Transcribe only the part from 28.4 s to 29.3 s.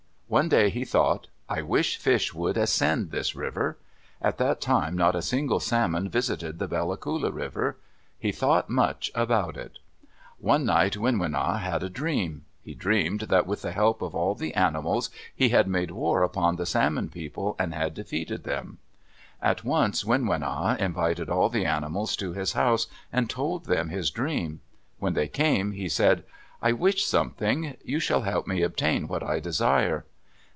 me obtain what